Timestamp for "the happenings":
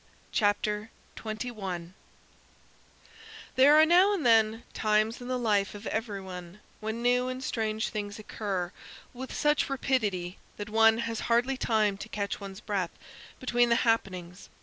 13.69-14.49